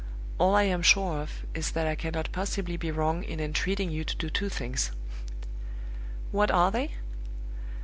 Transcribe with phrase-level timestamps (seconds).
[0.39, 4.03] All I am sure of is that I cannot possibly be wrong in entreating you
[4.03, 4.89] to do two things."
[6.31, 6.93] "What are they?"